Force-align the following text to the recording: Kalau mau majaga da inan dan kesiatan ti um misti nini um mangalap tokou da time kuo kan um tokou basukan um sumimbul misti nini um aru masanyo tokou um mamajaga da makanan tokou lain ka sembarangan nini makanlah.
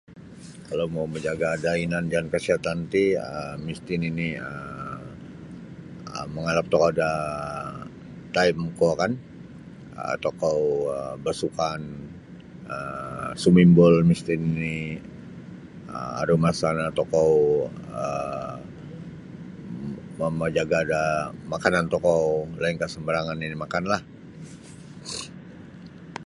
Kalau 0.67 0.85
mau 0.95 1.05
majaga 1.13 1.49
da 1.63 1.71
inan 1.85 2.05
dan 2.13 2.25
kesiatan 2.33 2.79
ti 2.93 3.03
um 3.33 3.57
misti 3.67 3.93
nini 4.03 4.29
um 6.17 6.27
mangalap 6.35 6.65
tokou 6.71 6.91
da 7.01 7.11
time 8.35 8.61
kuo 8.77 8.91
kan 9.01 9.11
um 10.03 10.15
tokou 10.25 10.59
basukan 11.25 11.81
um 12.75 13.29
sumimbul 13.41 13.93
misti 14.09 14.33
nini 14.43 14.77
um 15.97 16.11
aru 16.21 16.35
masanyo 16.43 16.85
tokou 16.99 17.31
um 19.85 19.91
mamajaga 20.19 20.79
da 20.91 21.03
makanan 21.53 21.85
tokou 21.93 22.21
lain 22.61 22.77
ka 22.81 22.91
sembarangan 22.93 23.37
nini 23.39 23.55
makanlah. 23.63 24.01